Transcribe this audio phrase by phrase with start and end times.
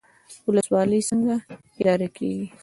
[0.47, 1.35] ولسوالۍ څنګه
[1.79, 2.45] اداره کیږي؟